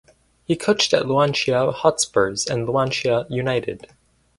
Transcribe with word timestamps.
He 0.45 0.55
coached 0.55 0.95
at 0.95 1.03
Luanshya 1.05 1.71
Hotspurs 1.75 2.47
and 2.47 2.67
Luanshya 2.67 3.29
United. 3.29 3.91